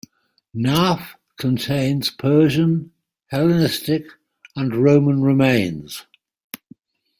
[0.55, 2.91] Nahf contains Persian,
[3.27, 4.07] Hellenistic
[4.55, 6.07] and Roman remains.